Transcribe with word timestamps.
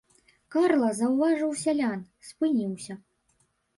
Карла 0.55 0.87
заўважыў 1.01 1.51
сялян, 1.63 1.99
спыніўся. 2.31 2.93